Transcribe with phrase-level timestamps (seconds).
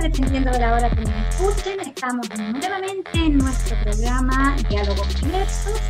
[0.00, 1.80] dependiendo de la hora que nos escuchen.
[1.80, 5.80] Estamos nuevamente en nuestro programa Diálogos Diversos.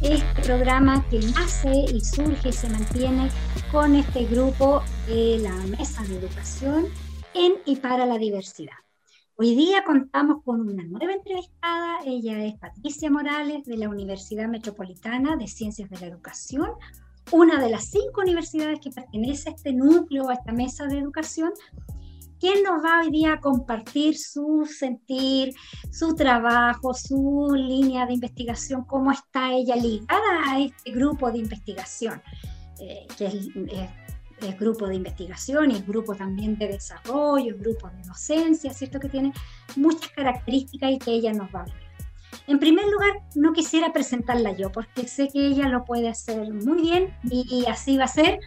[0.00, 3.30] Este programa que nace y surge y se mantiene
[3.72, 6.86] con este grupo de la Mesa de Educación
[7.34, 8.76] en y para la diversidad.
[9.36, 11.98] Hoy día contamos con una nueva entrevistada.
[12.06, 16.70] Ella es Patricia Morales de la Universidad Metropolitana de Ciencias de la Educación,
[17.32, 21.50] una de las cinco universidades que pertenece a este núcleo, a esta mesa de educación,
[22.40, 25.52] ¿Quién nos va hoy día a compartir su sentir,
[25.90, 32.22] su trabajo, su línea de investigación, cómo está ella ligada a este grupo de investigación,
[32.80, 33.48] eh, que es,
[34.56, 39.00] grupo de investigación y es grupo también de desarrollo, es grupo de docencia, ¿cierto?
[39.00, 39.32] Que tiene
[39.74, 41.88] muchas características y que ella nos va a hablar.
[42.46, 46.82] En primer lugar, no quisiera presentarla yo, porque sé que ella lo puede hacer muy
[46.82, 48.38] bien y así va a ser.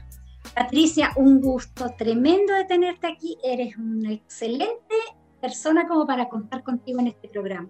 [0.55, 3.38] Patricia, un gusto tremendo de tenerte aquí.
[3.44, 4.95] Eres una excelente
[5.39, 7.69] persona como para contar contigo en este programa.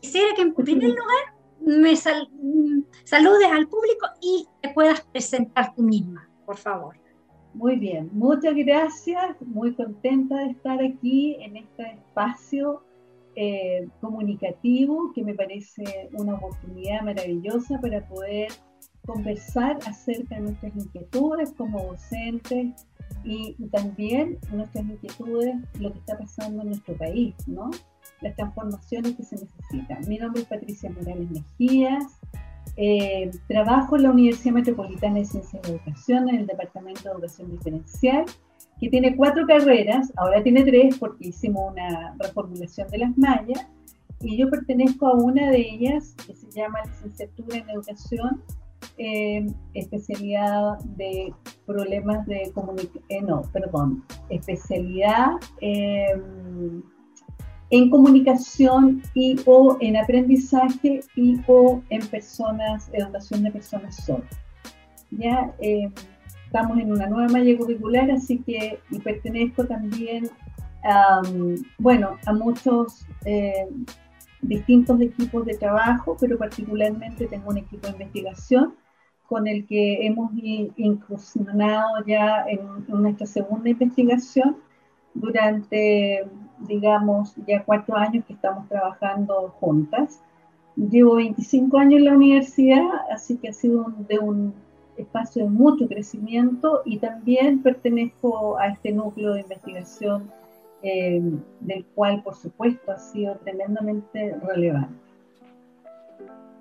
[0.00, 6.28] Quisiera que en primer lugar me saludes al público y te puedas presentar tú misma,
[6.44, 6.96] por favor.
[7.54, 9.36] Muy bien, muchas gracias.
[9.40, 12.82] Muy contenta de estar aquí en este espacio
[13.36, 18.48] eh, comunicativo que me parece una oportunidad maravillosa para poder
[19.08, 22.86] conversar acerca de nuestras inquietudes como docentes
[23.24, 27.70] y, también nuestras inquietudes, lo que está pasando en nuestro país, ¿no?
[28.20, 30.06] Las transformaciones que se necesitan.
[30.06, 32.04] Mi nombre es Patricia Morales Mejías,
[32.76, 37.50] eh, trabajo en la Universidad Metropolitana de Ciencias de Educación en el Departamento de Educación
[37.50, 38.26] Diferencial,
[38.78, 43.66] que tiene cuatro carreras, ahora tiene tres porque hicimos una reformulación de las mallas,
[44.20, 48.42] y yo pertenezco a una de ellas que se llama Licenciatura en Educación
[48.98, 51.32] eh, especialidad de
[51.66, 56.82] problemas de comunicación, eh, no, perdón, especialidad em,
[57.70, 64.36] en comunicación y o en aprendizaje y o en personas, educación de personas sordas.
[65.10, 65.92] Ya em,
[66.46, 70.28] estamos en una nueva malla curricular, así que pertenezco también
[70.84, 71.22] a,
[71.78, 73.84] bueno, a muchos em,
[74.42, 78.74] distintos equipos de trabajo, pero particularmente tengo un equipo de investigación
[79.28, 80.30] con el que hemos
[80.76, 84.56] incursionado ya en, nuestra segunda investigación
[85.12, 86.26] durante,
[86.60, 90.22] digamos, ya cuatro años que estamos trabajando juntas.
[90.76, 94.54] Llevo 25 años en la universidad, así que ha sido de un
[94.96, 100.30] espacio de mucho crecimiento y también pertenezco a este núcleo de investigación
[100.82, 101.20] eh,
[101.60, 105.08] del cual por supuesto ha sido tremendamente relevante.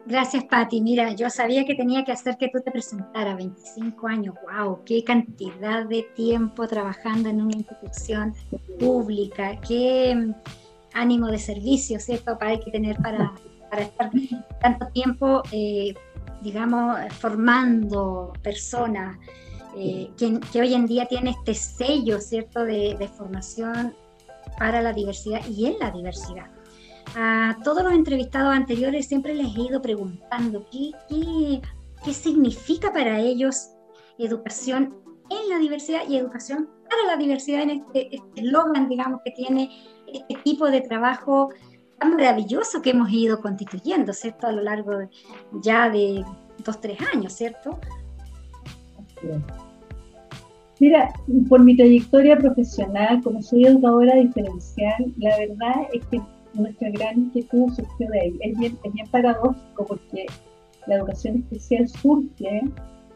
[0.07, 0.79] Gracias, Patti.
[0.79, 4.35] Mira, yo sabía que tenía que hacer que tú te presentaras 25 años.
[4.41, 4.79] ¡Wow!
[4.85, 8.33] ¡Qué cantidad de tiempo trabajando en una institución
[8.79, 9.59] pública!
[9.67, 10.33] ¡Qué mm,
[10.94, 12.38] ánimo de servicio, ¿cierto?
[12.39, 13.33] Para hay que tener para,
[13.69, 14.09] para estar
[14.61, 15.94] tanto tiempo, eh,
[16.41, 19.17] digamos, formando personas.
[19.75, 23.94] Eh, que, que, hoy en día tiene este sello, ¿cierto?, de, de formación
[24.57, 26.47] para la diversidad y en la diversidad.
[27.16, 31.62] A todos los entrevistados anteriores siempre les he ido preguntando qué, qué,
[32.03, 33.69] qué significa para ellos
[34.18, 34.95] educación
[35.29, 39.69] en la diversidad y educación para la diversidad en este eslogan, digamos, que tiene
[40.07, 41.50] este tipo de trabajo
[42.00, 44.47] tan maravilloso que hemos ido constituyendo, ¿cierto?
[44.47, 45.09] A lo largo de,
[45.62, 46.24] ya de
[46.63, 47.79] dos, tres años, ¿cierto?
[50.79, 51.11] Mira,
[51.49, 56.21] por mi trayectoria profesional, como soy educadora diferencial, la verdad es que
[56.53, 58.38] nuestra gran inquietud surgió de ahí.
[58.41, 60.25] Es bien, es bien paradójico porque
[60.85, 62.61] la educación especial surge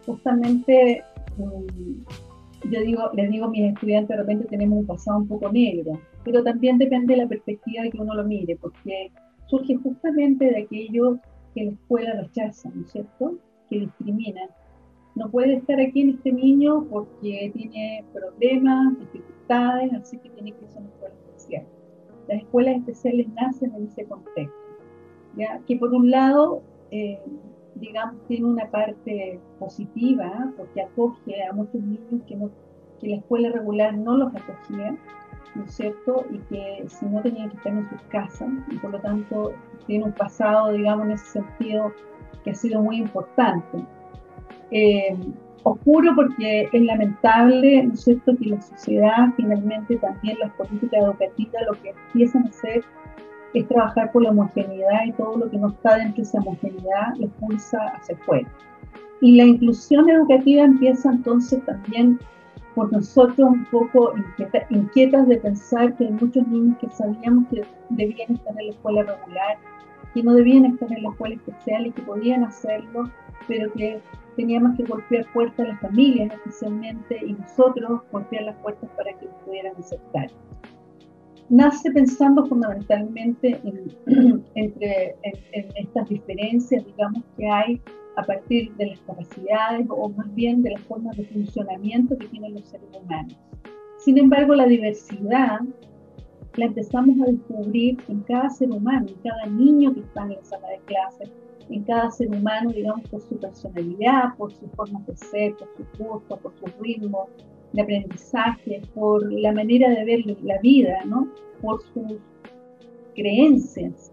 [0.06, 1.04] justamente,
[1.38, 5.52] mm, yo digo, les digo a mis estudiantes, de repente tenemos un pasado un poco
[5.52, 9.12] negro, pero también depende de la perspectiva de que uno lo mire, porque
[9.48, 11.20] surge justamente de aquello
[11.54, 13.38] que la escuela rechaza, ¿no es cierto?
[13.70, 14.42] Que discrimina
[15.16, 20.66] no puede estar aquí en este niño porque tiene problemas, dificultades, así que tiene que
[20.66, 21.66] ir a una escuela especial.
[22.28, 24.58] Las escuelas especiales nacen en ese contexto,
[25.36, 25.60] ¿ya?
[25.68, 26.62] que por un lado,
[26.92, 27.20] eh,
[27.76, 32.50] digamos, tiene una parte positiva, porque acoge a muchos niños que, no,
[33.00, 34.98] que la escuela regular no los acogía,
[35.56, 36.24] ¿no es cierto?
[36.32, 39.52] Y que si no tenían que estar en sus casas, y por lo tanto
[39.88, 41.92] tiene un pasado, digamos, en ese sentido
[42.46, 43.86] que ha sido muy importante
[44.72, 45.16] eh,
[45.64, 51.64] oscuro porque es lamentable, ¿no es cierto?, que la sociedad, finalmente también las políticas educativas,
[51.68, 52.84] lo que empiezan a hacer
[53.54, 57.16] es trabajar por la homogeneidad y todo lo que no está dentro de esa homogeneidad
[57.20, 58.48] lo expulsa hacia afuera.
[59.20, 62.20] Y la inclusión educativa empieza entonces también
[62.74, 64.14] por nosotros un poco
[64.70, 69.04] inquietas de pensar que hay muchos niños que sabíamos que debían estar en la escuela
[69.04, 69.58] regular,
[70.14, 73.10] que no debían estar en la escuela especial y que podían hacerlo,
[73.48, 74.00] pero que
[74.36, 79.26] teníamos que golpear puertas a las familias especialmente y nosotros golpear las puertas para que
[79.26, 80.28] nos pudieran aceptar.
[81.50, 87.82] Nace pensando fundamentalmente en, entre, en estas diferencias, digamos, que hay
[88.16, 92.54] a partir de las capacidades o más bien de las formas de funcionamiento que tienen
[92.54, 93.38] los seres humanos.
[93.98, 95.62] Sin embargo, la diversidad
[96.56, 100.44] la empezamos a descubrir en cada ser humano, en cada niño que está en la
[100.44, 101.32] sala de clases,
[101.72, 106.04] en cada ser humano, digamos, por su personalidad, por sus formas de ser, por su
[106.04, 107.30] gusto, por su ritmo
[107.74, 111.30] de aprendizaje, por la manera de ver la vida, ¿no?
[111.62, 112.20] por sus
[113.16, 114.12] creencias.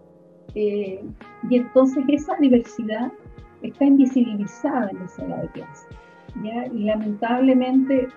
[0.55, 1.03] Eh,
[1.49, 3.11] y entonces esa diversidad
[3.61, 5.87] está invisibilizada en la sala de clase.
[6.43, 6.65] ¿ya?
[6.67, 8.07] Y lamentablemente,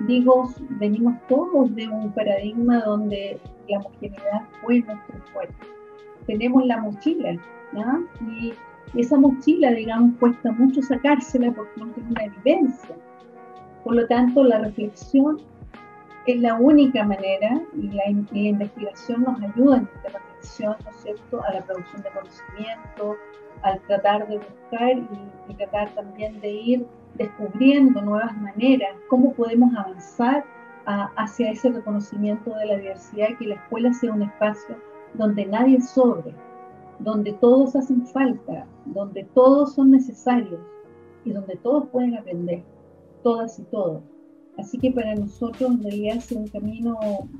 [0.00, 5.54] digo, venimos todos de un paradigma donde la homogeneidad fue nuestro fuerte.
[6.26, 7.36] Tenemos la mochila,
[7.72, 8.00] ¿ya?
[8.28, 8.52] y
[8.94, 12.96] esa mochila, digamos, cuesta mucho sacársela porque no tiene una evidencia.
[13.84, 15.38] Por lo tanto, la reflexión
[16.26, 20.90] es la única manera y la, y la investigación nos ayuda en esta reflexión, ¿no
[20.90, 23.16] es cierto?, a la producción de conocimiento,
[23.62, 24.98] al tratar de buscar
[25.48, 30.44] y, tratar también de ir descubriendo nuevas maneras, cómo podemos avanzar
[31.16, 34.76] hacia ese reconocimiento de la diversidad, que la escuela sea un espacio
[35.14, 36.32] donde nadie sobre,
[37.00, 40.60] donde todos hacen falta, donde todos son necesarios
[41.24, 42.62] y donde todos pueden aprender,
[43.22, 44.02] todas y todos.
[44.56, 46.98] Así que para nosotros en realidad es un camino,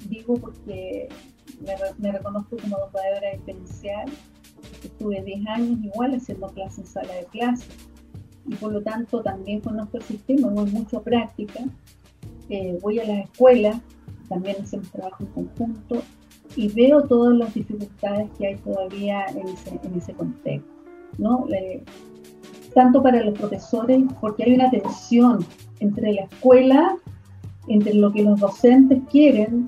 [0.08, 1.08] digo porque
[1.98, 4.08] me, reconozco como educadora diferencial,
[4.82, 7.66] Estuve 10 años igual haciendo clases en sala de clase
[8.46, 11.60] y por lo tanto también conozco el sistema, voy mucho a práctica,
[12.48, 13.80] eh, voy a la escuela,
[14.28, 16.02] también hacemos trabajo en conjunto
[16.56, 20.68] y veo todas las dificultades que hay todavía en ese, en ese contexto.
[21.18, 21.46] ¿no?
[22.74, 25.44] tanto para los profesores, porque hay una tensión
[25.80, 26.96] entre la escuela,
[27.66, 29.66] entre lo que los docentes quieren,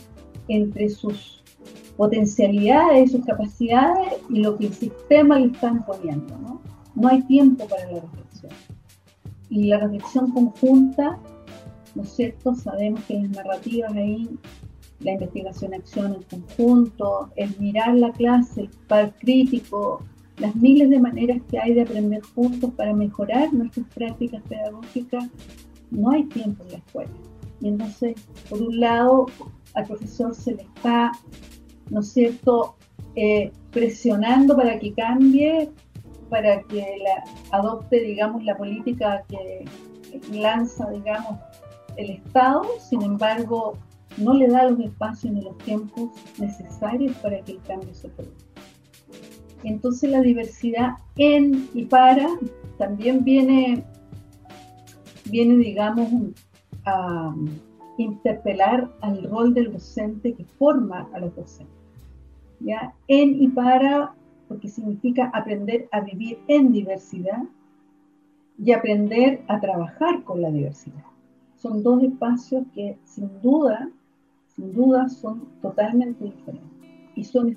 [0.49, 1.43] entre sus
[1.97, 6.39] potencialidades, sus capacidades y lo que el sistema le está imponiendo.
[6.39, 6.61] ¿no?
[6.95, 8.53] no hay tiempo para la reflexión.
[9.49, 11.19] Y la reflexión conjunta,
[11.95, 12.55] ¿no es cierto?
[12.55, 14.29] Sabemos que las narrativas ahí,
[15.01, 20.03] la investigación-acción en conjunto, el mirar la clase, el par crítico,
[20.39, 25.25] las miles de maneras que hay de aprender juntos para mejorar nuestras prácticas pedagógicas,
[25.91, 27.11] no hay tiempo en la escuela.
[27.61, 28.15] Y entonces,
[28.49, 29.27] por un lado,
[29.75, 31.13] al profesor se le está
[31.91, 32.77] ¿no es cierto?,
[33.17, 35.69] eh, presionando para que cambie,
[36.29, 36.97] para que
[37.51, 39.65] adopte, digamos, la política que
[40.33, 41.39] lanza, digamos,
[41.97, 43.77] el Estado, sin embargo,
[44.21, 48.63] no le da los espacios ni los tiempos necesarios para que el cambio se produzca.
[49.65, 52.29] Entonces la diversidad en y para
[52.79, 53.85] también viene,
[55.27, 56.09] viene digamos,
[56.87, 57.35] a
[57.99, 61.77] interpelar al rol del docente que forma a los docentes.
[62.61, 62.95] ¿ya?
[63.09, 64.15] En y para,
[64.49, 67.43] porque significa aprender a vivir en diversidad
[68.59, 71.05] y aprender a trabajar con la diversidad.
[71.57, 73.91] Son dos espacios que sin duda,
[74.61, 76.71] sin duda son totalmente diferentes.
[77.17, 77.57] Y son,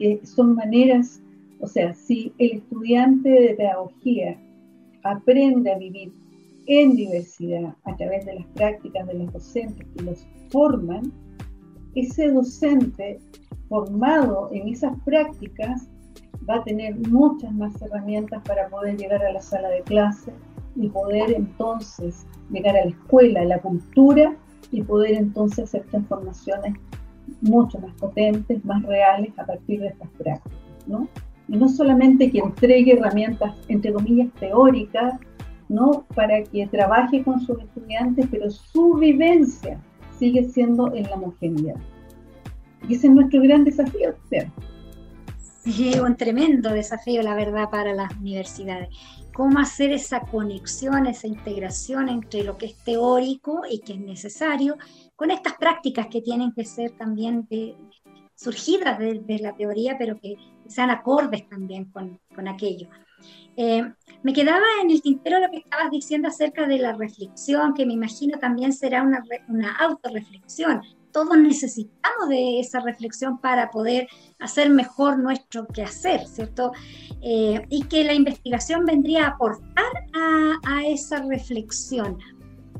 [0.00, 1.20] eh, son maneras,
[1.60, 4.38] o sea, si el estudiante de pedagogía
[5.04, 6.12] aprende a vivir
[6.66, 11.12] en diversidad a través de las prácticas de los docentes que los forman,
[11.94, 13.18] ese docente
[13.68, 15.88] formado en esas prácticas
[16.48, 20.32] va a tener muchas más herramientas para poder llegar a la sala de clase
[20.76, 24.36] y poder entonces llegar a la escuela, a la cultura
[24.70, 26.74] y poder entonces hacer transformaciones
[27.40, 31.08] mucho más potentes, más reales a partir de estas prácticas, ¿no?
[31.48, 35.14] Y no solamente que entregue herramientas, entre comillas, teóricas,
[35.68, 36.06] ¿no?
[36.14, 39.80] Para que trabaje con sus estudiantes, pero su vivencia
[40.18, 41.76] sigue siendo en la homogeneidad.
[42.88, 44.14] Y ese es nuestro gran desafío.
[45.64, 48.88] Sí, un tremendo desafío, la verdad, para las universidades.
[49.38, 54.76] Cómo hacer esa conexión, esa integración entre lo que es teórico y que es necesario,
[55.14, 57.46] con estas prácticas que tienen que ser también
[58.34, 60.34] surgidas de, la teoría, pero que
[60.66, 62.88] sean acordes también con, con aquello.
[63.56, 63.82] Eh,
[64.24, 67.92] me quedaba en el tintero lo que estabas diciendo acerca de la reflexión, que me
[67.92, 75.18] imagino también será una, una autorreflexión, todos necesitamos de esa reflexión para poder hacer mejor
[75.18, 76.72] nuestro quehacer, ¿cierto?
[77.22, 82.18] Eh, y que la investigación vendría a aportar a, esa reflexión.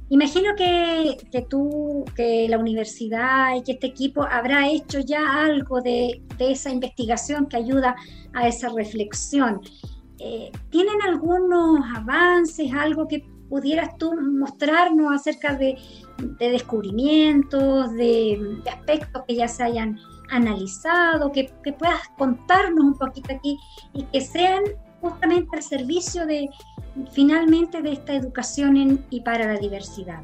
[0.09, 5.81] Imagino que, que, tú, que la universidad y que este equipo habrá hecho ya algo
[5.81, 7.95] de, de esa investigación que ayuda
[8.33, 9.61] a esa reflexión.
[10.21, 15.79] Eh, ¿Tienen algunos avances, algo que pudieras tú mostrarnos acerca de,
[16.19, 19.99] de descubrimientos, de, aspectos que ya se hayan
[20.31, 23.59] analizado, que, que puedas contarnos un poquito aquí
[23.95, 24.63] y que sean
[25.01, 26.49] justamente al servicio de
[27.13, 30.23] finalmente de esta educación y para la diversidad.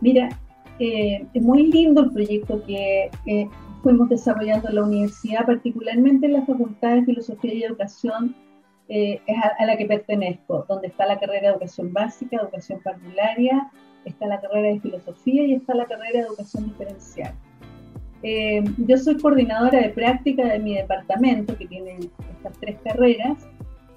[0.00, 0.28] Mira,
[0.78, 3.48] eh, es muy lindo el proyecto que eh,
[3.82, 8.34] fuimos desarrollando en la universidad, particularmente en la Facultad de Filosofía y Educación,
[8.88, 12.80] eh, es a, a, la que pertenezco, donde está la carrera de Educación Básica, Educación
[12.82, 13.70] Parvularia,
[14.04, 17.34] está la carrera de Filosofía y está la carrera de Educación Diferencial.
[18.22, 21.98] Eh, yo soy coordinadora de práctica de mi departamento, que tiene
[22.36, 23.46] estas tres carreras.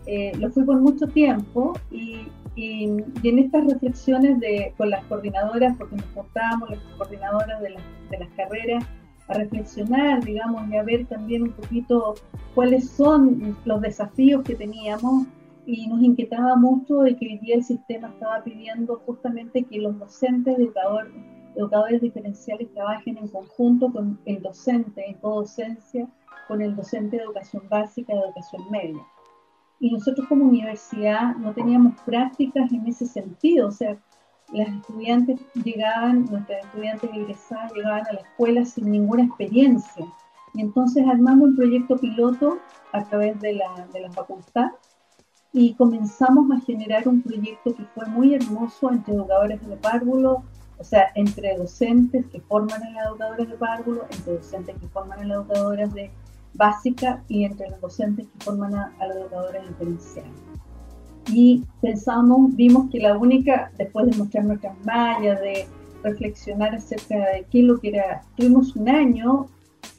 [0.06, 2.90] Eh, lo fui por mucho tiempo y, y,
[3.22, 7.80] y, en estas reflexiones de, con las coordinadoras, porque nos portábamos las coordinadoras de, la,
[8.10, 8.84] de las carreras,
[9.30, 12.16] a reflexionar, digamos, y a ver también un poquito
[12.56, 15.28] cuáles son los desafíos que teníamos
[15.66, 20.58] y nos inquietaba mucho de que hoy el sistema estaba pidiendo justamente que los docentes,
[20.58, 21.14] educadores,
[21.56, 26.08] educadores diferenciales trabajen en conjunto con el docente en codocencia,
[26.48, 29.02] con el docente de educación básica, de educación media.
[29.80, 33.98] Y nosotros como universidad no teníamos prácticas en ese sentido, o sea,
[34.52, 40.06] las estudiantes llegaban, nuestras estudiantes egresadas llegaban a la escuela sin ninguna experiencia.
[40.54, 42.58] Y entonces armamos un proyecto piloto
[42.92, 44.72] a través de la, de la facultad
[45.54, 50.44] y comenzamos a generar un proyecto que fue muy hermoso entre educadores de párvulo,
[50.78, 55.20] o sea, entre docentes que forman a las educadoras de párvulo, entre docentes que forman
[55.20, 56.12] a las educadoras de
[56.54, 60.49] básica y entre los docentes que forman a, a las educadoras diferenciales.
[61.32, 65.68] Y pensamos, vimos que la única, después de mostrar nuestras mallas, de
[66.04, 69.48] reflexionar acerca de qué es lo que era, tuvimos un año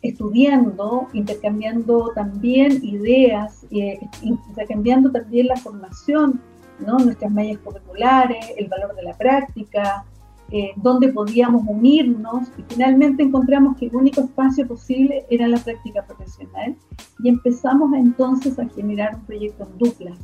[0.03, 6.41] estudiando, intercambiando también ideas, eh, intercambiando también la formación,
[6.87, 6.99] ¿no?
[6.99, 10.05] nuestras mallas curriculares, el valor de la práctica,
[10.53, 16.03] eh, donde podíamos unirnos y finalmente encontramos que el único espacio posible era la práctica
[16.03, 16.75] profesional
[17.23, 20.19] y empezamos entonces a generar un proyecto en duplas,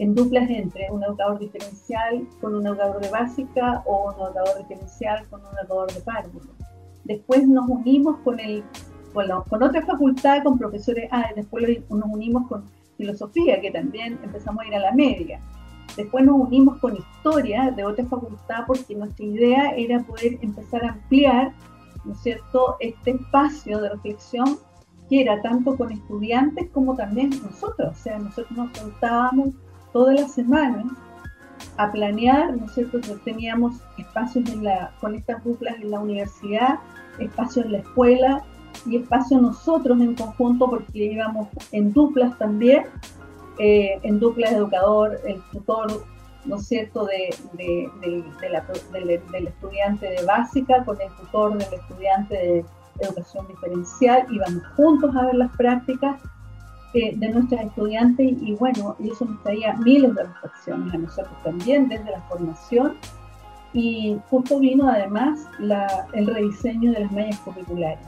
[0.00, 5.28] en duplas entre un educador diferencial con un educador de básica o un educador diferencial
[5.28, 6.50] con un educador de párvulo.
[7.04, 8.64] Después nos unimos con, el,
[9.12, 12.64] con, la, con otra facultad, con profesores, ah, después nos unimos con
[12.96, 15.40] filosofía, que también empezamos a ir a la media
[15.96, 20.92] Después nos unimos con historia de otra facultad porque nuestra idea era poder empezar a
[20.92, 21.52] ampliar,
[22.04, 24.58] ¿no es cierto?, este espacio de reflexión
[25.08, 27.90] que era tanto con estudiantes como también nosotros.
[27.90, 29.48] O sea, nosotros nos juntábamos
[29.92, 30.86] todas las semanas
[31.76, 36.78] a planear, ¿no es cierto?, teníamos espacios en la, con estas duplas en la universidad,
[37.18, 38.42] espacios en la escuela
[38.86, 42.84] y espacios nosotros en conjunto porque íbamos en duplas también
[43.58, 46.04] eh, en dupla educador, el tutor,
[46.44, 51.58] ¿no es cierto?, de, de, de, de la, del estudiante de básica con el tutor
[51.58, 52.64] del estudiante de
[53.00, 56.20] educación diferencial, íbamos juntos a ver las prácticas
[56.92, 61.88] de nuestras estudiantes y bueno, y eso nos traía miles de reflexiones a nosotros también
[61.88, 62.96] desde la formación
[63.72, 65.38] y justo vino además
[66.12, 68.00] el rediseño de las mallas curriculares.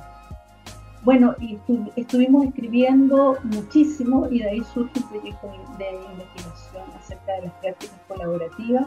[1.05, 1.59] Bueno, y
[1.97, 5.49] estuvimos escribiendo muchísimo y de ahí surge un proyecto
[5.79, 8.87] de, de investigación acerca de las prácticas colaborativas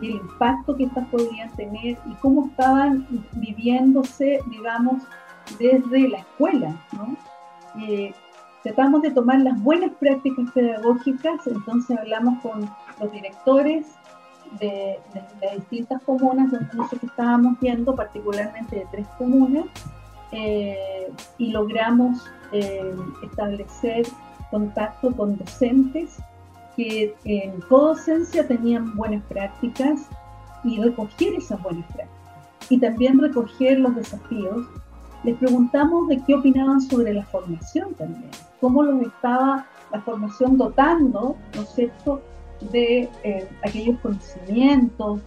[0.00, 5.02] y el impacto que estas podrían tener y cómo estaban viviéndose, digamos,
[5.58, 6.74] desde la escuela.
[6.92, 7.16] ¿no?
[7.80, 8.12] Eh,
[8.64, 12.68] tratamos de tomar las buenas prácticas pedagógicas, entonces hablamos con
[13.00, 13.86] los directores
[14.58, 19.66] de, de, de distintas comunas donde nosotros estábamos viendo, particularmente de tres comunas,
[20.36, 22.92] eh, y logramos eh,
[23.22, 24.04] establecer
[24.50, 26.16] contacto con docentes
[26.74, 30.08] que en codocencia tenían buenas prácticas
[30.64, 34.66] y recoger esas buenas prácticas y también recoger los desafíos.
[35.24, 41.36] Les preguntamos de qué opinaban sobre la formación también, cómo los estaba la formación dotando,
[41.54, 42.20] ¿no es cierto?,
[42.72, 45.20] de eh, aquellos conocimientos,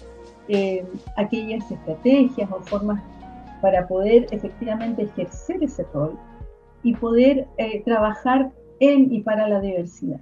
[0.47, 0.85] eh,
[1.17, 3.01] aquellas estrategias o formas
[3.61, 6.17] para poder efectivamente ejercer ese rol
[6.83, 10.19] y poder eh, trabajar en y para la diversidad.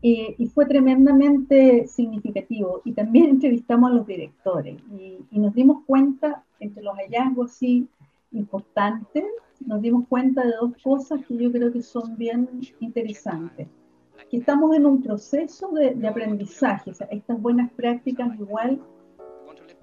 [0.00, 2.80] Eh, y fue tremendamente significativo.
[2.84, 7.88] Y también entrevistamos a los directores y, y, nos dimos cuenta, entre los hallazgos así
[8.32, 9.24] importantes,
[9.66, 12.48] nos dimos cuenta de dos cosas que yo creo que son bien
[12.80, 13.68] interesantes.
[14.30, 16.90] que estamos en un proceso de, aprendizaje.
[16.90, 18.78] O sea, estas buenas prácticas igual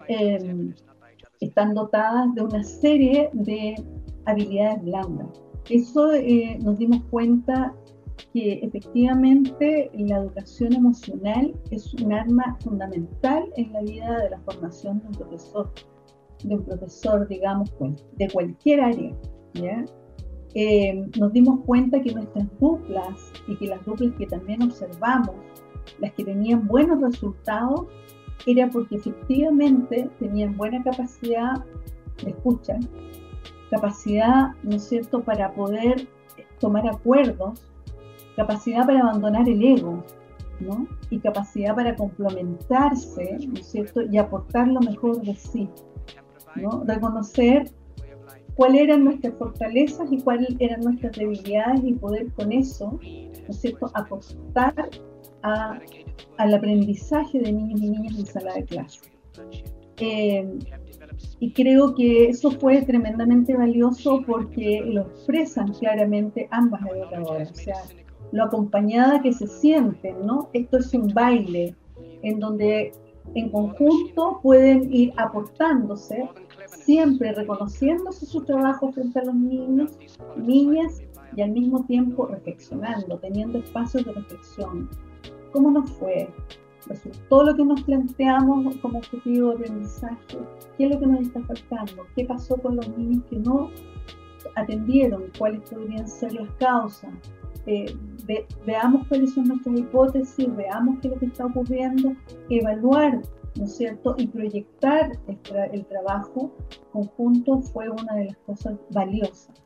[0.07, 0.73] eh,
[1.39, 3.75] están dotadas de una serie de
[4.25, 5.27] habilidades blandas.
[5.69, 7.73] Eso eh, nos dimos cuenta
[8.33, 14.99] que efectivamente la educación emocional es un arma fundamental en la vida de la formación
[14.99, 15.71] de un profesor,
[16.47, 17.71] de un profesor, digamos,
[18.17, 19.11] de cualquier área.
[20.53, 25.35] Eh, nos dimos cuenta que nuestras duplas y que las duplas que también observamos,
[25.99, 27.85] las que tenían buenos resultados,
[28.45, 31.63] era porque efectivamente tenían buena capacidad
[32.23, 32.79] de escucha,
[33.69, 36.07] capacidad, ¿no es cierto?, para poder
[36.59, 37.61] tomar acuerdos,
[38.35, 40.03] capacidad para abandonar el ego,
[40.59, 40.87] ¿no?
[41.09, 45.69] Y capacidad para complementarse, ¿no es cierto?, y aportar lo mejor de sí,
[46.55, 46.83] ¿no?
[46.85, 47.69] Reconocer
[48.55, 53.59] cuáles eran nuestras fortalezas y cuáles eran nuestras debilidades y poder con eso, ¿no es
[53.59, 54.89] cierto?, apostar
[55.41, 58.99] al aprendizaje de niños y niñas en sala de clase.
[59.97, 60.59] Eh,
[61.39, 67.75] y creo que eso fue tremendamente valioso porque lo expresan claramente ambas educadoras, o sea,
[68.31, 70.49] lo acompañada que se sienten, ¿no?
[70.53, 71.75] Esto es un baile
[72.23, 72.91] en donde
[73.33, 76.29] en conjunto pueden ir aportándose,
[76.67, 79.97] siempre reconociéndose su trabajo frente a los niños,
[80.37, 81.01] niñas
[81.35, 84.89] y al mismo tiempo reflexionando, teniendo espacios de reflexión.
[85.51, 86.29] ¿Cómo nos fue?
[87.29, 90.37] todo lo que nos planteamos como objetivo de aprendizaje,
[90.77, 93.71] qué es lo que nos está faltando, qué pasó con los niños que no
[94.55, 97.11] atendieron, cuáles podrían ser las causas.
[97.65, 97.95] Eh,
[98.65, 102.13] veamos cuáles son nuestras hipótesis, veamos qué es lo que está ocurriendo,
[102.49, 103.21] evaluar,
[103.55, 104.15] ¿no es cierto?
[104.17, 105.37] Y proyectar el,
[105.71, 106.51] el trabajo
[106.91, 109.61] conjunto fue una de las cosas valiosas.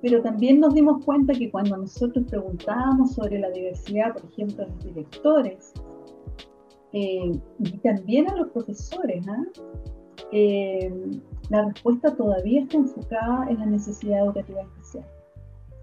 [0.00, 4.66] Pero también nos dimos cuenta que cuando nosotros preguntábamos sobre la diversidad, por ejemplo, a
[4.66, 5.72] los directores,
[6.92, 9.44] eh, y también a los profesores, ¿ah?
[10.32, 10.92] eh,
[11.48, 15.06] la respuesta todavía está enfocada en la necesidad educativa especial.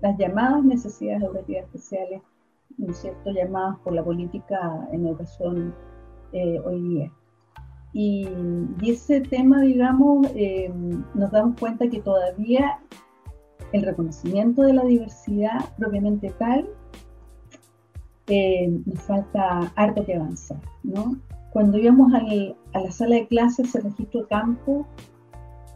[0.02, 2.22] Las llamadas necesidades educativas especiales,
[2.78, 5.76] ¿no es cierto?, llamadas por la política en educación
[6.34, 7.12] eh, hoy día.
[7.92, 8.28] Y,
[8.82, 10.28] y, ese tema, digamos,
[11.16, 12.80] nos damos cuenta que todavía
[13.74, 16.70] el reconocimiento de la diversidad propiamente tal
[18.86, 21.18] nos falta harto que avanzar, ¿no?
[21.52, 24.86] Cuando íbamos a la sala de clases, el registro campo,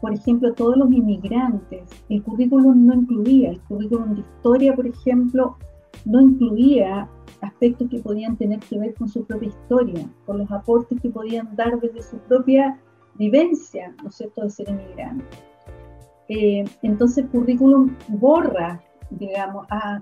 [0.00, 5.56] por ejemplo, todos los inmigrantes, el currículum no incluía, el currículum de historia, por ejemplo,
[6.04, 7.08] no incluía
[7.40, 11.54] aspectos que podían tener que ver con su propia historia, con los aportes que podían
[11.56, 12.78] dar desde su propia
[13.14, 15.24] vivencia, ¿no es cierto?, de ser inmigrante.
[16.28, 20.00] Eh, entonces el currículum borra, digamos, a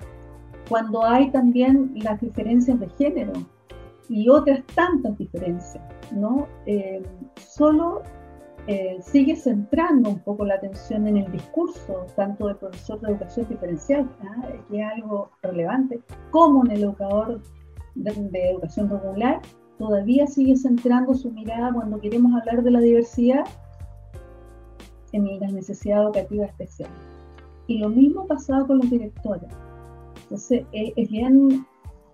[0.68, 3.32] cuando hay también las diferencias de género
[4.08, 6.46] y otras tantas diferencias, ¿no?
[6.66, 7.02] Eh,
[7.36, 8.02] solo
[8.68, 13.48] eh, sigue centrando un poco la atención en el discurso, tanto del profesor de educación
[13.48, 14.48] diferencial, ¿ah?
[14.70, 17.40] que es algo relevante, como en el educador
[17.96, 19.40] de, educación regular,
[19.78, 23.44] todavía sigue centrando su mirada cuando queremos hablar de la diversidad
[25.10, 26.96] en las necesidades educativas especiales.
[27.66, 29.50] Y lo mismo pasaba con los directores.
[30.22, 31.66] Entonces, eh, es bien,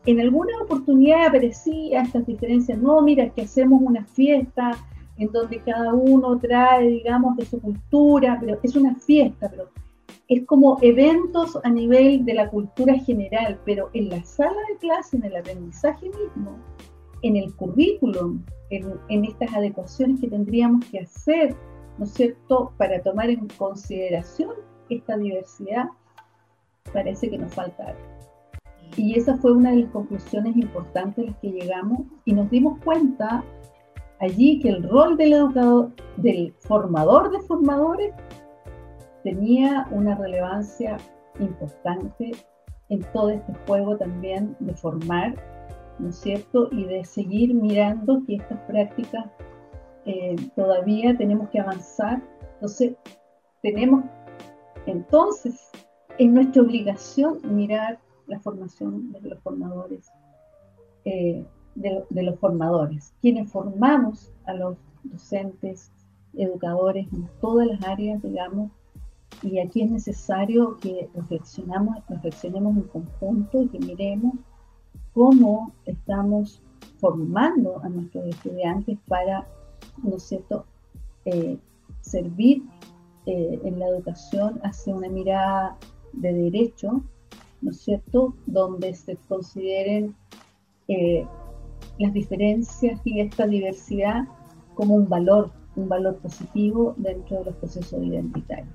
[0.07, 4.73] en alguna oportunidad aparecía estas diferencias, no, mira, que hacemos una fiesta
[5.19, 9.69] en donde cada uno trae, digamos, de su cultura, pero es una fiesta, pero
[10.29, 15.17] es como eventos a nivel de la cultura general, pero en la sala de clase,
[15.17, 16.57] en el aprendizaje mismo,
[17.23, 21.57] en el currículum, en, en estas adecuaciones que tendríamos que hacer,
[21.97, 24.53] ¿no es cierto?, para tomar en consideración
[24.89, 25.87] esta diversidad,
[26.93, 28.19] parece que nos falta algo.
[28.97, 32.79] Y esa fue una de las conclusiones importantes a las que llegamos y nos dimos
[32.85, 33.45] cuenta
[34.21, 38.15] allí que el rol del educador, del formador de formadores,
[39.25, 40.97] tenía una relevancia
[41.41, 42.33] importante
[42.89, 45.35] en todo este juego también de formar,
[45.99, 46.69] ¿no es cierto?
[46.73, 49.27] Y de seguir mirando que estas prácticas
[50.07, 52.23] eh, todavía tenemos que avanzar.
[52.55, 52.95] Entonces,
[53.63, 54.05] tenemos
[54.87, 55.71] entonces
[56.19, 60.11] es nuestra obligación mirar la formación de los formadores,
[61.05, 61.45] eh,
[61.81, 65.91] de, los formadores, quienes formamos a los docentes,
[66.35, 68.71] educadores en todas las áreas, digamos,
[69.43, 74.35] y aquí es necesario que reflexionamos, reflexionemos en conjunto y que miremos
[75.15, 76.61] cómo estamos
[76.99, 79.47] formando a nuestros estudiantes para,
[80.03, 80.65] ¿no es cierto?,
[81.25, 81.59] eh,
[82.01, 82.63] servir
[83.27, 85.77] eh, en la educación hacia una mirada
[86.13, 87.03] de derecho
[87.61, 90.15] ¿no es cierto?, donde se consideren
[90.89, 91.27] eh,
[91.99, 94.25] las diferencias y esta diversidad
[94.75, 98.69] como un valor, un valor positivo dentro de los procesos identitarios.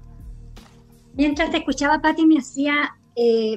[1.15, 3.55] Mientras te escuchaba, Patti, me hacía, eh,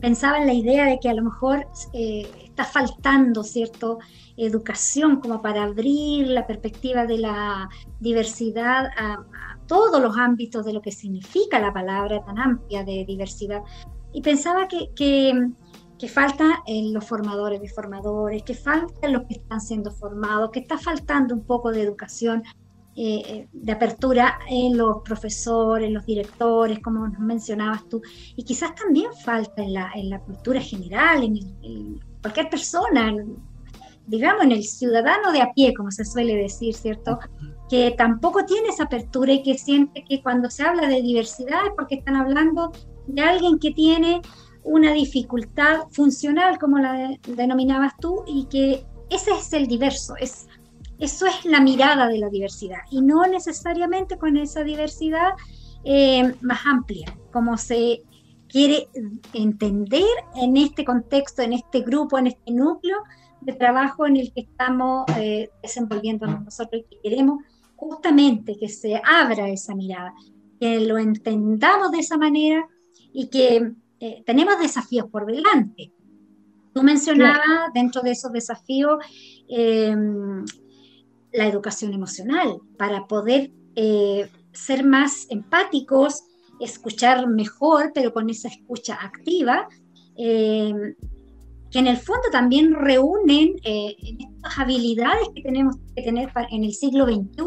[0.00, 3.98] pensaba en la idea de que a lo mejor eh, está faltando, ¿cierto?,
[4.36, 7.68] educación como para abrir la perspectiva de la
[8.00, 9.24] diversidad a,
[9.66, 13.62] todos los ámbitos de lo que significa la palabra tan amplia de diversidad.
[14.12, 15.32] Y pensaba que, que,
[16.08, 20.60] falta en los formadores de formadores, que falta en los que están siendo formados, que
[20.60, 22.42] está faltando un poco de educación
[22.96, 28.02] eh, eh, de apertura en los profesores, en los directores, como nos mencionabas tú,
[28.36, 33.14] y quizás también falta en la, en la cultura general, en, en cualquier persona,
[34.06, 37.18] digamos, en el ciudadano de a pie, como se suele decir, ¿cierto?
[37.68, 41.72] Que tampoco tiene esa apertura y que siente que cuando se habla de diversidad es
[41.76, 42.72] porque están hablando
[43.06, 44.20] de alguien que tiene
[44.64, 50.46] una dificultad funcional, como la denominabas tú, y que ese es el diverso, es,
[50.98, 55.30] eso es la mirada de la diversidad, y no necesariamente con esa diversidad
[55.84, 58.02] eh, más amplia, como se
[58.48, 58.88] quiere
[59.32, 62.96] entender en este contexto, en este grupo, en este núcleo
[63.40, 67.42] de trabajo en el que estamos eh, desenvolviéndonos nosotros y que queremos
[67.76, 70.12] justamente que se abra esa mirada,
[70.60, 72.68] que lo entendamos de esa manera
[73.12, 75.92] y que eh, tenemos desafíos por delante.
[76.72, 79.04] Tú mencionabas dentro de esos desafíos
[79.48, 80.44] em,
[81.32, 86.24] la educación emocional para poder eh, ser más empáticos,
[86.60, 89.68] escuchar mejor, pero con esa escucha activa,
[90.16, 90.94] em,
[91.70, 96.72] que en el fondo también reúnen eh, estas habilidades que tenemos que tener en el
[96.72, 97.44] siglo XXI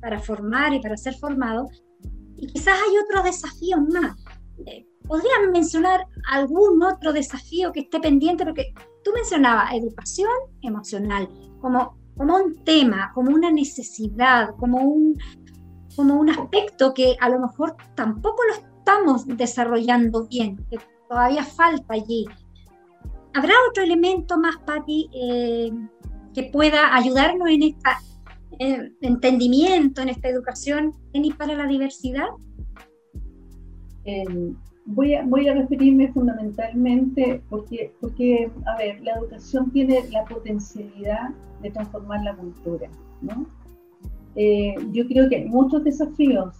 [0.00, 1.82] para formar y para ser formados.
[2.36, 4.16] Y quizás hay otros desafíos más.
[5.12, 8.44] Eh, ¿Podrían mencionar algún otro desafío que esté pendiente?
[8.44, 8.72] Porque
[9.04, 10.30] tú mencionabas educación
[10.62, 11.28] emocional
[11.60, 15.18] como, como un tema, como una necesidad, como un,
[15.96, 21.94] como un aspecto que a lo mejor tampoco lo estamos desarrollando bien, que todavía falta
[21.94, 22.26] allí.
[23.34, 25.72] ¿Habrá otro elemento más, Patti, eh,
[26.34, 32.28] que pueda ayudarnos en este entendimiento, en esta educación en y para la diversidad?
[34.04, 40.24] Em, voy, a, voy a referirme fundamentalmente porque, porque, a ver, la educación tiene la
[40.24, 41.30] potencialidad
[41.62, 42.88] de transformar la cultura,
[43.20, 43.46] ¿no?
[44.34, 46.56] Eh, yo creo que hay muchos desafíos.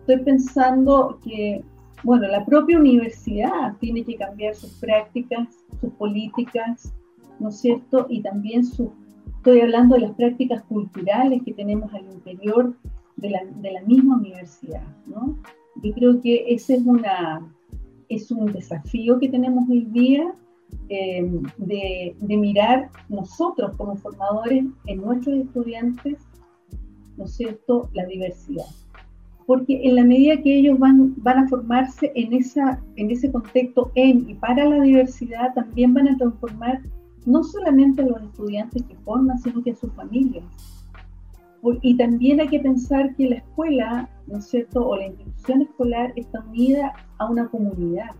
[0.00, 1.64] Estoy pensando que
[2.02, 5.48] bueno, la propia universidad tiene que cambiar sus prácticas,
[5.80, 6.92] sus políticas,
[7.38, 8.06] ¿no es cierto?
[8.08, 8.90] Y también su,
[9.36, 12.74] estoy hablando de las prácticas culturales que tenemos al interior
[13.16, 15.36] de la, de la misma universidad, ¿no?
[15.82, 17.52] Yo creo que ese es, una,
[18.08, 20.32] es un desafío que tenemos hoy día
[20.88, 21.28] eh,
[21.58, 26.18] de, de, mirar nosotros como formadores en nuestros estudiantes,
[27.16, 28.66] ¿no es cierto?, la diversidad
[29.50, 33.90] porque en la medida que ellos van, van a formarse en, esa, en ese contexto
[33.96, 36.80] en y para la diversidad, también van a transformar
[37.26, 40.44] no solamente a los estudiantes que forman, sino que a sus familias.
[41.82, 46.12] Y también hay que pensar que la escuela, ¿no es cierto?, o la institución escolar
[46.16, 48.10] está unida a una comunidad.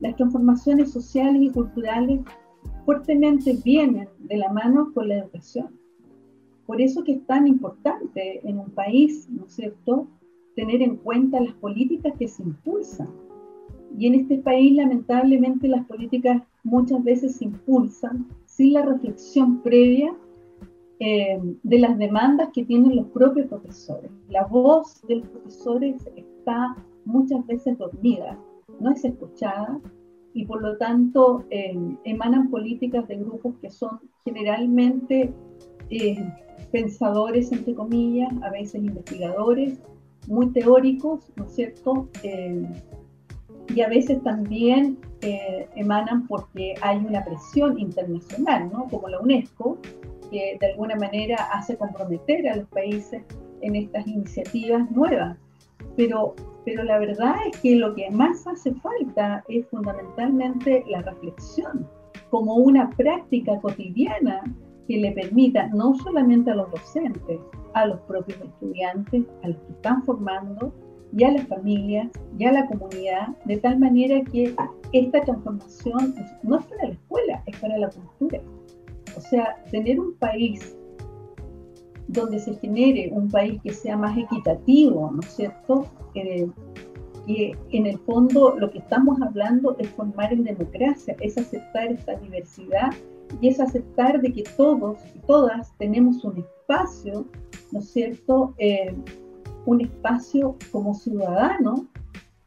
[0.00, 2.20] Las transformaciones sociales y culturales
[2.84, 5.68] fuertemente vienen de la mano con la educación.
[6.66, 10.08] Por eso que es tan importante en un país, ¿no es cierto?,
[10.56, 13.08] tener en cuenta las políticas que se impulsan.
[13.96, 20.14] Y en este país, lamentablemente, las políticas muchas veces se impulsan sin la reflexión previa
[21.04, 24.08] eh, de las demandas que tienen los propios profesores.
[24.28, 28.38] La voz de los profesores está muchas veces dormida,
[28.78, 29.80] no es escuchada
[30.32, 35.34] y por lo tanto eh, emanan políticas de grupos que son generalmente
[35.90, 36.24] eh,
[36.70, 39.80] pensadores, entre comillas, a veces investigadores,
[40.28, 42.08] muy teóricos, ¿no es cierto?
[42.22, 42.64] Eh,
[43.74, 48.86] y a veces también eh, emanan porque hay una presión internacional, ¿no?
[48.88, 49.78] Como la UNESCO,
[50.32, 53.22] que de alguna manera hace comprometer a los países
[53.60, 55.36] en estas iniciativas nuevas.
[55.96, 61.86] Pero, pero la verdad es que lo que más hace falta es fundamentalmente la reflexión
[62.30, 64.42] como una práctica cotidiana
[64.88, 67.38] que le permita no solamente a los docentes,
[67.74, 70.72] a los propios estudiantes, a los que están formando,
[71.14, 74.54] y a las familias, y a la comunidad, de tal manera que
[74.92, 78.40] esta transformación no es para la escuela, es para la cultura.
[79.16, 80.76] O sea, tener un país
[82.08, 85.86] donde se genere un país que sea más equitativo, ¿no es cierto?
[86.14, 86.48] Eh,
[87.22, 92.16] porque en el fondo lo que estamos hablando es formar en democracia, es aceptar esta
[92.16, 92.90] diversidad
[93.40, 97.26] y es aceptar de que todos y todas tenemos un espacio,
[97.70, 98.54] ¿no es cierto?
[98.58, 98.94] Eh,
[99.66, 101.82] un espacio como ciudadanos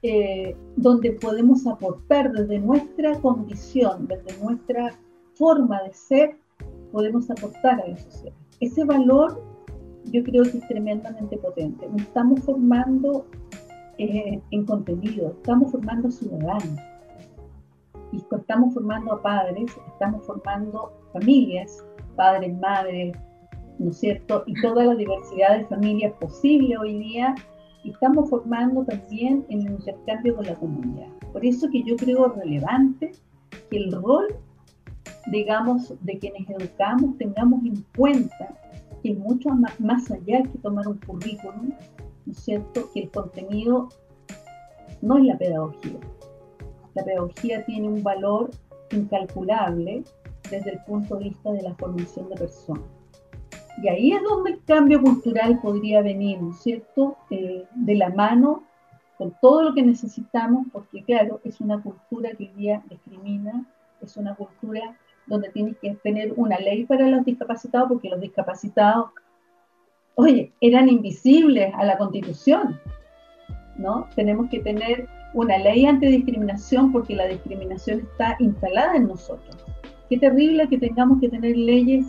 [0.02, 4.94] eh, donde podemos aportar desde nuestra condición, desde nuestra
[5.36, 6.38] forma de ser,
[6.96, 8.34] podemos aportar a la sociedad.
[8.62, 9.44] Ese valor
[10.06, 11.86] yo creo que es tremendamente potente.
[11.90, 13.26] Nos estamos formando
[13.98, 16.80] eh, en contenido, estamos formando ciudadanos
[18.14, 23.18] y estamos formando a padres, estamos formando familias, padres, madres,
[23.78, 24.44] ¿no es cierto?
[24.46, 27.36] Y toda la diversidad de familias posible hoy día,
[27.84, 31.10] estamos formando también en el intercambio con la comunidad.
[31.34, 33.12] Por eso que yo creo relevante
[33.70, 34.28] que el rol,
[35.28, 38.56] digamos, de quienes educamos tengamos en cuenta
[39.02, 41.70] que mucho más, más allá que tomar un currículum,
[42.26, 42.90] ¿no es cierto?
[42.94, 43.90] Que el contenido
[45.02, 46.00] no es la pedagogía.
[46.96, 48.52] La pedagogía tiene un valor
[48.92, 50.04] incalculable
[50.50, 52.84] desde el punto de vista de la formación de personas.
[53.82, 57.18] Y ahí es donde el cambio cultural podría venir, ¿no es cierto?
[57.30, 58.64] Eh, de la mano
[59.18, 63.66] con todo lo que necesitamos, porque claro, es una cultura que hoy día discrimina,
[64.02, 69.10] es una cultura donde tienes que tener una ley para los discapacitados, porque los discapacitados,
[70.16, 72.80] oye, eran invisibles a la constitución,
[73.78, 74.08] ¿no?
[74.16, 79.58] Tenemos que tener una ley antidiscriminación porque la discriminación está instalada en nosotros.
[80.10, 82.08] Qué terrible que tengamos que tener leyes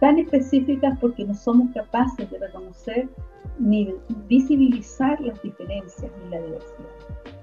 [0.00, 3.08] tan específicas porque no somos capaces de reconocer
[3.58, 3.94] ni
[4.28, 7.41] visibilizar las diferencias ni la diversidad.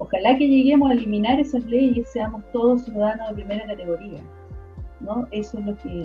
[0.00, 4.20] Ojalá que lleguemos a eliminar esas leyes y seamos todos ciudadanos de primera categoría.
[5.00, 5.28] ¿no?
[5.30, 6.04] Eso es lo que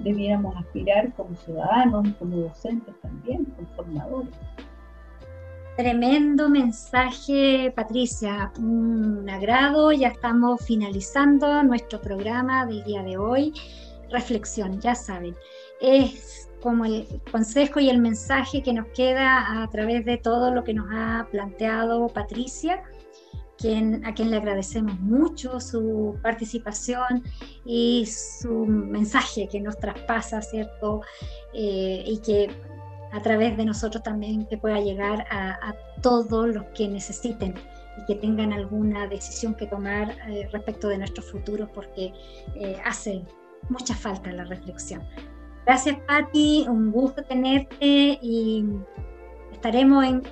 [0.00, 4.34] debiéramos aspirar como ciudadanos como docentes también, como formadores.
[5.76, 8.50] Tremendo mensaje, Patricia.
[8.58, 9.92] Un agrado.
[9.92, 13.52] Ya estamos finalizando nuestro programa del día de hoy
[14.10, 15.36] reflexión, ya saben.
[15.80, 20.64] Es como el consejo y el mensaje que nos queda a través de todo lo
[20.64, 22.82] que nos ha planteado Patricia,
[23.58, 27.24] quien, a quien le agradecemos mucho su participación
[27.64, 31.02] y su mensaje que nos traspasa, ¿cierto?
[31.54, 32.50] Eh, y que
[33.12, 37.54] a través de nosotros también que pueda llegar a, todos los que necesiten
[37.96, 42.12] y que tengan alguna decisión que tomar eh, respecto de nuestro futuro, porque
[42.54, 43.22] eh, hace
[43.70, 45.02] mucha falta la reflexión.
[45.64, 48.64] Gracias, Patti, un gusto tenerte y
[49.52, 50.22] estaremos en,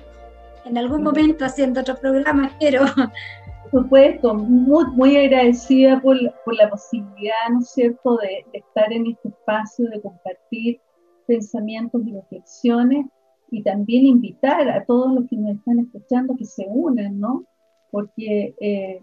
[0.65, 2.85] en algún momento haciendo otro programa, espero.
[3.71, 8.93] Por supuesto, muy, muy agradecida por, por, la posibilidad, ¿no es cierto?, de, de, estar
[8.93, 10.79] en este espacio, de compartir
[11.27, 13.07] pensamientos y reflexiones
[13.51, 17.43] y también invitar a todos los que nos están escuchando que se unan, ¿no?
[17.91, 19.01] Porque eh,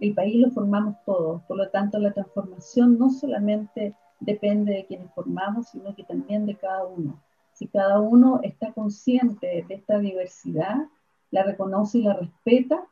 [0.00, 5.10] el país lo formamos todos, por lo tanto la transformación no solamente depende de quienes
[5.12, 7.20] formamos, sino que también de cada uno.
[7.60, 10.86] Si cada uno está consciente de esta diversidad,
[11.30, 12.86] la reconoce y la respeta,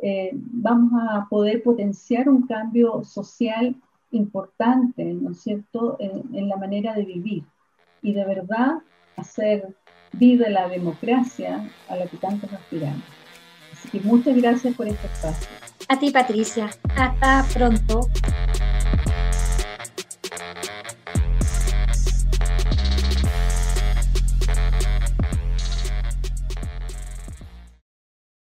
[0.00, 3.74] eh, vamos a poder potenciar un cambio social
[4.10, 7.44] importante, ¿no es cierto?, en, en la manera de vivir
[8.02, 8.82] y de verdad
[9.16, 9.74] hacer
[10.12, 13.04] vida la democracia a la que tantos aspiramos.
[13.72, 15.48] Así que muchas gracias por este espacio.
[15.88, 16.68] A ti, Patricia.
[16.94, 18.08] Hasta pronto.